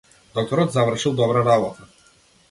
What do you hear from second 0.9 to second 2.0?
добра работа.